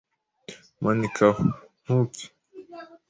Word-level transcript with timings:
Manika 0.81 1.25
aho,. 1.31 1.45
Ntupfe 1.83 2.25